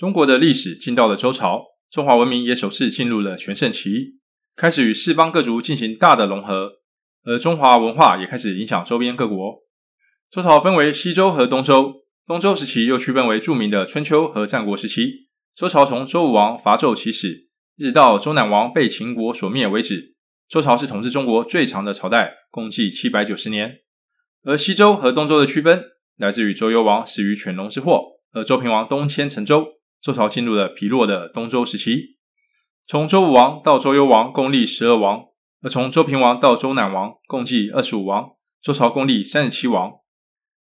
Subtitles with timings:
[0.00, 4.16] 中国的历史进到了周朝，中华文明也首次进入了全盛期，
[4.56, 6.76] 开始与四方各族进行大的融合，
[7.26, 9.58] 而中华文化也开始影响周边各国。
[10.30, 15.28] 周朝分为西周和东周，东周时期又区分为著名的春秋和战国时期。
[15.54, 17.36] 周朝从周武王伐纣起始，
[17.76, 20.14] 一直到周赧王被秦国所灭为止。
[20.48, 23.80] 周朝是统治中国最长的朝代，共计七百九十年。
[24.44, 25.84] 而西周和东周的区分，
[26.16, 29.79] 来自于周幽王死于犬戎之祸，而周平王东迁成周。
[30.02, 32.16] 周朝进入了疲弱的东周时期，
[32.86, 35.24] 从周武王到周幽王共历十二王，
[35.62, 38.30] 而从周平王到周赧王共计二十五王，
[38.62, 39.92] 周朝共历三十七王。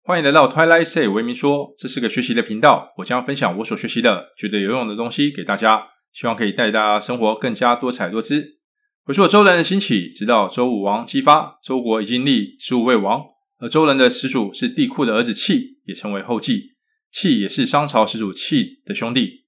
[0.04, 8.58] 欢迎来到 Twilight Say 维明说，这是个学习的频道，我将分享我所学习的、觉得有用的东西给大家，希望可以带大家生活更加多彩多姿。
[9.06, 13.24] 回溯周人的兴起，直到周武王姬发，周国已经历十五位王，
[13.60, 16.76] 而周人的始祖是帝喾的儿子契，也称为后稷。
[17.12, 19.46] 契也是商朝始祖契的兄弟。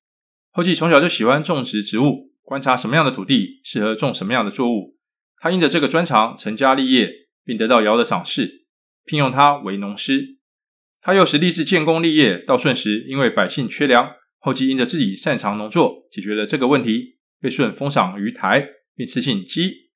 [0.52, 4.98] 后稷从小就喜欢种植植物，观察什么样的土地适合种什么样的作物。
[5.38, 7.10] 他因着这个专长成家立业，
[7.44, 8.66] 并得到尧的赏识，
[9.06, 10.38] 聘用他为农师。
[11.02, 19.90] 他幼时立志建功立业，到舜时因为百姓缺粮，后稷因着自己擅长农作，解决了这个问题，被舜封赏于台，并赐姓姬。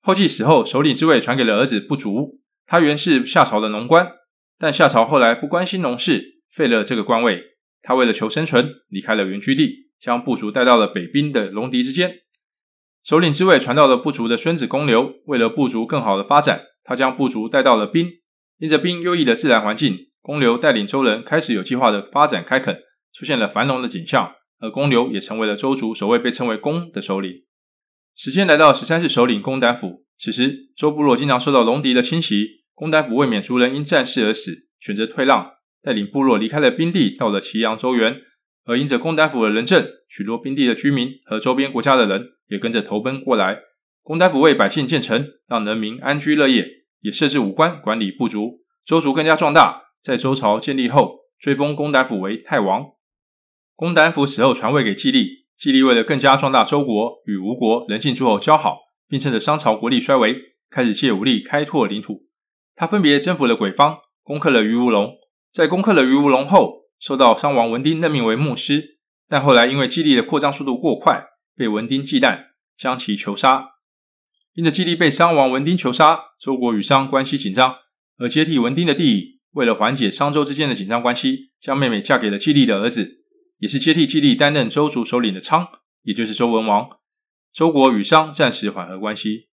[0.00, 2.40] 后稷死后，首领之位传给了儿子不足。
[2.66, 4.10] 他原是夏朝的农官，
[4.58, 6.39] 但夏朝后来不关心农事。
[6.50, 7.40] 废了这个官位，
[7.82, 12.20] 他为了求生存，离开了原居地，将部族带到了北边的戎狄之间。
[13.02, 18.08] 首领之位传到了部族的孙子公刘，为了部族更好的发展，他将部族带到了宾。
[18.58, 22.76] 因着宾优异的自然环境，公刘带领周人开始有计划的发展开垦，
[23.14, 24.34] 出现了繁荣的景象。
[24.58, 27.32] 而公刘也成为了周族首位被称为公的首领。
[28.14, 35.52] 时间来到十三世首领公胆府，此时周部落经常受到戎狄的侵袭，公胆府为免族人因战事而死，选择退让。
[35.82, 38.16] 带领部落离开了宾地，到了祁阳周原，
[38.66, 43.60] 而因着公胆府的仁政，许多宾地的居民和周边国家的人也跟着投奔过来。
[44.02, 46.66] 公胆府为百姓建城，让人民安居乐业，
[47.00, 48.50] 也设置武官管理部族，
[48.84, 49.82] 周族更加壮大。
[50.02, 52.86] 在周朝建立后，追封公胆府为太王。
[53.76, 60.36] 公胆府死后传位给季历，季历为了更加壮大周国，与吴国、人信诸侯交好，并趁着商朝国力衰微，
[60.70, 62.22] 开始借武力开拓领土。
[62.74, 65.19] 他分别征服了鬼方，攻克了鱼吴龙。
[65.52, 72.46] 在攻克了鱼吴龙后，受到商王文丁任命为牧师，但后来因为基地的扩张速度过快，被文丁忌惮，
[72.76, 73.70] 将其囚杀。
[74.54, 77.74] 因着基地被商王文丁囚杀，周国与商关系紧张，
[78.18, 83.10] 而接替文丁的帝乙为了缓解商周之间的紧张关系，将妹妹嫁给了基地的儿子，
[83.58, 85.66] 也是接替基地担任周族首领的昌，
[86.02, 86.88] 也就是周文王。
[87.52, 89.48] 周国与商暂时缓和关系。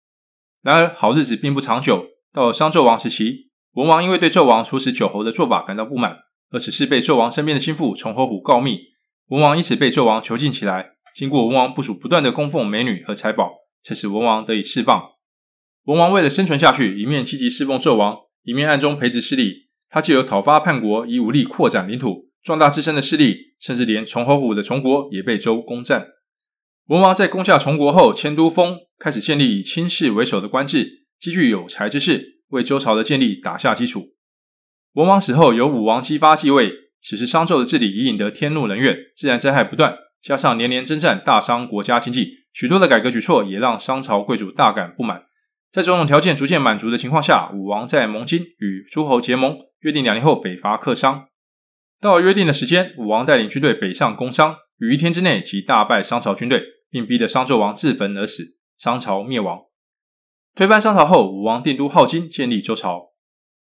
[0.60, 3.45] 然而好日子并不长久，到了商纣王时期。
[3.76, 6.16] 文王因为对纣王处死九侯的做法感到不满，
[6.50, 8.78] 而此事被纣王身边的心腹崇侯虎告密，
[9.28, 10.92] 文王因此被纣王囚禁起来。
[11.14, 13.50] 经过文王部属不断的供奉美女和财宝，
[13.82, 15.02] 才使文王得以释放。
[15.84, 19.52] 文王为了生存下去，一面积极侍奉纣王，一面暗中培植势力。
[19.90, 26.06] 他借由讨伐叛国，以武力扩展领土，壮大自身的势力，甚至连崇侯虎的崇国也被周攻占。
[26.86, 32.35] 文王在攻下崇国后，迁都封，开始建立以卿士为首的官制，积聚有才之士。
[32.50, 34.14] 为周朝的建立打下基础。
[34.94, 36.72] 文王死后，由武王姬发继位。
[37.02, 45.22] 此时商纣的治理已引得天怒人怨，自然灾害不断，加上连年征战，大伤国家经济，许多的改革举措也让商朝贵族大感不满。
[45.70, 51.28] 在种种条件逐渐满足的情况下，武王在盟津与诸侯结盟，约定两年后北伐克商。
[52.00, 59.60] 到约定的时间，武王带领军队北上攻商，于一天之内即大败商朝军队，并逼得商纣王自焚而死，商朝灭亡。
[60.56, 63.12] 推翻商朝后，武王定都镐京，建立周朝。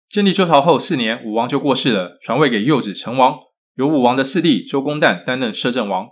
[0.10, 3.38] 建立周朝后四年，武王就过世了，传位给幼子成王，
[3.76, 6.08] 由武王的四弟周公旦担任摄政王。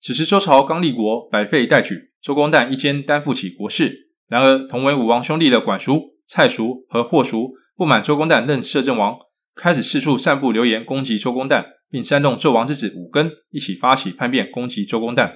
[0.00, 3.94] 此时周朝刚立国，百废待举，周公旦一肩担负起国事。
[4.26, 9.16] 然而，同为武王兄弟的管叔、蔡叔和霍叔不满周公旦任摄政王，
[9.54, 15.34] 开始四处散布流言攻击周公旦，并煽动纣王之子武庚一起发起叛变攻击周公旦。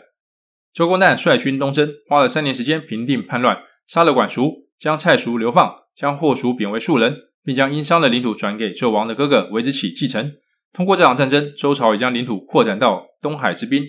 [0.74, 3.56] 周公旦率军东征，花了三年时间平定叛乱。
[3.86, 10.32] 杀了管叔，将蔡叔流放，将霍叔贬为庶人，并将殷商的领土转给纣王的哥哥韦子启继承。
[10.72, 13.84] 通过这场战争，周朝也将领土扩展到东海之滨。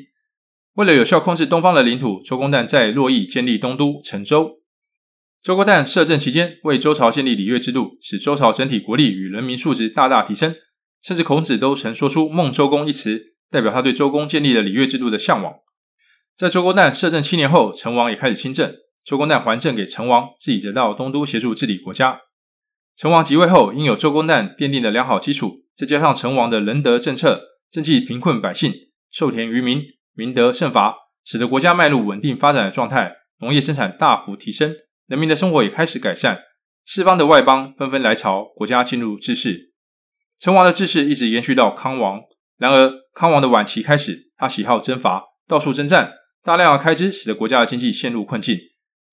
[0.75, 4.59] 为了有效控制东方的领土，周公旦在洛邑建立东都成周。
[5.41, 10.55] 周公旦摄政期间，为周朝建立礼乐制度，使周朝整体国力与人民素质大大提升。
[11.01, 15.53] 甚至孔子都曾说出“孟周公”一词，代表他对周公建立了礼乐制度的向往。
[16.35, 18.73] 在周公旦摄政七年后，成王也开始亲政。
[19.07, 22.19] 周公旦还政给成王，自己则到东都协助治理国家。
[22.97, 28.73] 成王即位后，因有周公旦奠定的良好基础，再加上成王的仁德政策，赈济贫困百姓，
[29.09, 29.81] 授田于民，
[30.13, 30.93] 民德胜伐，
[31.23, 34.75] 使得国家迈入稳定发展的状态，农业生产大幅提升，
[35.07, 36.41] 人民的生活也开始改善。
[36.85, 39.71] 四方的外邦纷纷来朝，国家进入治世。
[40.37, 42.19] 成王的治世一直延续到康王。
[42.57, 46.11] 然而，康王的晚期开始，他喜好征伐，到处征战，
[46.43, 48.57] 大量的开支使得国家的经济陷入困境。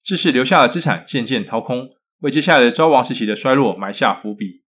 [0.05, 1.89] 治世留下的资产渐渐掏空，
[2.21, 4.63] 为接下来的昭王时期的衰落埋下伏笔。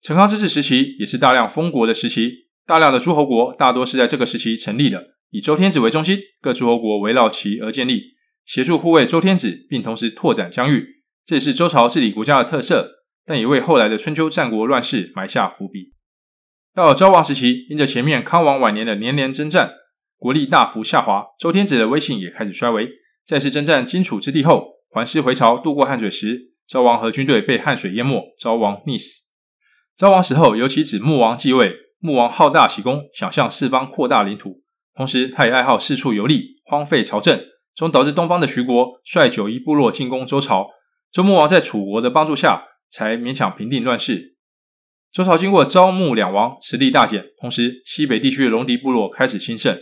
[0.00, 2.30] 成康之治时期也是大量封国的时期，
[2.64, 8.14] 大量的诸侯国大多是在这个时期成立的，以周天子为中心，各诸侯国围绕其而建立，
[8.46, 10.86] 协助护卫周天子，并同时拓展疆域。
[11.26, 12.90] 这也是周朝治理国家的特色，
[13.26, 15.88] 但也为后来的春秋战国乱世埋下伏笔。
[16.74, 19.72] 到了昭王时期，因着前面康王晚年的连连征战，
[20.16, 22.88] 国力大幅下滑，周天子的威信也开始衰微。
[23.26, 29.22] 再次征战荆楚之地后，还师回朝渡过汉水时，昭王和军队被汉水淹没，昭王溺死。
[29.96, 31.74] 昭王死后，由其子穆王继位。
[32.00, 34.58] 穆王好大喜功，想向四方扩大领土，
[34.94, 37.40] 同时他也爱好四处游历，荒废朝政，
[37.74, 40.66] 终导致东方的徐国率九夷部落进攻周朝。
[41.10, 44.36] 周穆王在楚国的帮助下，才勉强平定乱世。
[45.10, 49.78] 周朝经过昭穆两王，实力大减，同时西北地区的戎狄部落开始兴盛。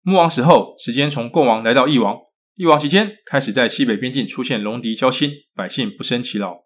[0.00, 2.16] 穆王死后，时间从共王来到义王。
[2.62, 6.58] 义王期间，开始在西北边境出现戎狄交侵，百姓不胜其劳。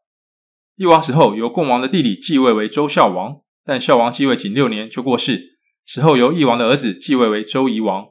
[0.75, 5.57] 义王死后，由共王的弟弟继位为周孝王，但孝王继位仅六年就过世，
[5.87, 8.09] 死后由义王的儿子继位为周夷王。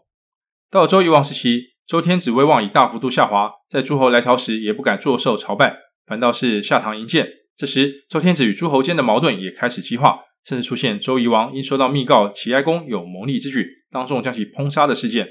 [0.71, 1.75] 到了周夷王时期。
[1.85, 5.77] 周天子威望已大幅度下滑，在诸侯来朝时也不敢坐受朝拜，
[6.07, 7.29] 反倒是下堂迎见。
[7.55, 15.27] 这时，周天子与诸侯间的矛盾也开始激化，甚至出现周夷王因收到密告齐哀公有谋逆之举，当众将其烹杀的事件。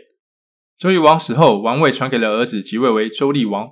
[0.77, 3.69] 周夷王死后，王位传给了儿子，即位为周厉王。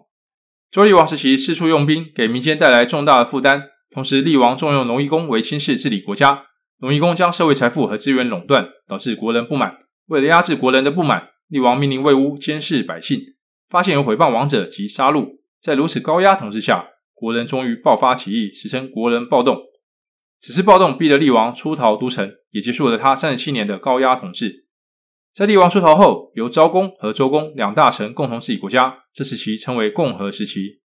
[0.71, 6.45] 周厉王时期四处用兵，给民间带来重大的负担，同时厉王重用农夷公为亲事治理国家，
[6.79, 9.79] 农夷公将社会财富和资源垄断，导致国人不满。
[10.07, 13.21] 为了压制国人的不满，厉王命令卫巫监视百姓，
[13.69, 15.39] 发现有诽谤王者及杀戮。
[15.61, 19.61] 在如此高压统治下，国人终于爆发起义，史称国人暴动。
[20.41, 24.62] 此次暴动逼得厉王出逃都城，也结束了他三十七年的高压统治。
[25.35, 30.83] 在厉王出逃后，由昭公和周公两大臣共同治理国家，这时期称为共和时期。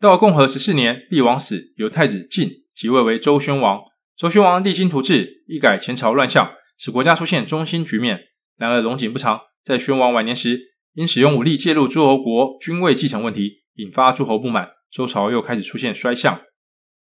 [0.00, 3.80] 到共和十四年，厉王死，由太子晋即位为周宣王。
[4.16, 8.18] 周宣王励精图治，一改前朝乱象，使国家出现中兴局面。
[8.56, 9.40] 然而龙井不长。
[9.62, 10.58] 在宣王晚年时，
[10.94, 16.40] 因使用武力介入诸侯国君位继承问题，引发诸侯不满，周朝又开始出现衰相。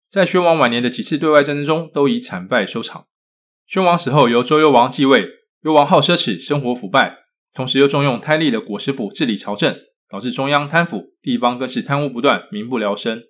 [0.09, 3.07] 在宣王晚年的几次对外战争中，都以惨败收场。
[3.67, 5.38] 宣王死后，由周幽王继位。
[5.61, 7.13] 幽王好奢侈，生活腐败，
[7.53, 9.75] 同时又重用贪利的裹食府治理朝政，
[10.09, 13.21] 导致中央贪腐，地方更是贪污不断，民不聊生。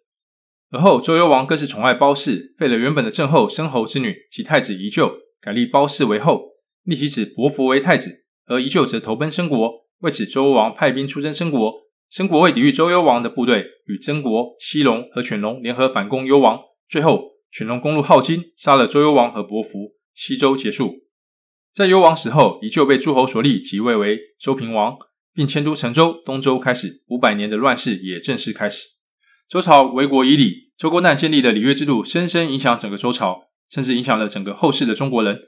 [0.70, 5.12] 而后，周幽王更是宠爱褒姒，废了原本的正后申侯之女及太子宜臼，
[5.42, 6.50] 改立褒姒为后，
[6.84, 8.26] 立其子伯服为太子。
[8.46, 11.74] 而宜臼则投奔申国，为此周幽王派兵出征申国。
[12.12, 16.60] 申国为抵御周幽王的部队，与曾国、西戎和犬戎联合反攻幽王。
[16.88, 21.09] 最后，犬戎攻入镐京，杀了周幽王和伯服，西周结束。
[21.74, 24.98] 在幽王死后，依旧被诸侯所立，即位为周平王，
[25.34, 26.14] 并迁都成周。
[26.26, 28.88] 东周开始，五百年的乱世也正式开始。
[29.48, 35.40] 周朝为国以礼，周公旦建立的礼乐制度，深深影响整个周朝，甚至影响了整个后世的中国人。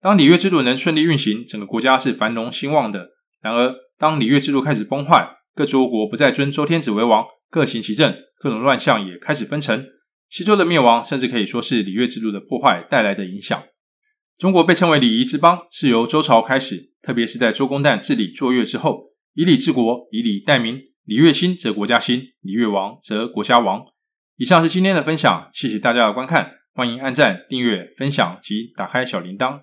[0.00, 3.10] 当礼乐制度能顺利运行，整个国家是繁荣兴旺的。
[3.42, 9.86] 然而，当礼乐制度开始崩坏，各诸侯国不再尊周天子为王，各行其政，各种乱象也开始纷呈。
[10.30, 13.62] 西周的灭亡，甚至可以说是礼乐制度的破坏带来的影响。
[14.38, 23.84] 中国被称为礼仪之邦，是由周朝开始，特别是在周公旦治理坐月之后，以礼治国，以礼待民，礼乐兴则国家兴，礼乐亡则国家亡。
[24.36, 29.60] 以上是今天的分享，谢谢大家的观看，欢迎按赞、订阅、分享及打开小铃铛。